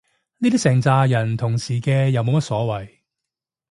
[0.39, 2.89] 呢啲成咋人同時嘅又冇乜所謂